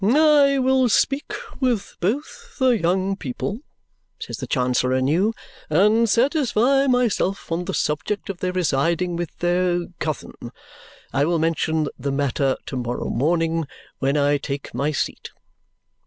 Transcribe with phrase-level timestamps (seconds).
[0.03, 3.59] "I will speak with both the young people,"
[4.19, 5.31] says the Chancellor anew,
[5.69, 10.33] "and satisfy myself on the subject of their residing with their cousin.
[11.13, 13.67] I will mention the matter to morrow morning
[13.99, 15.29] when I take my seat."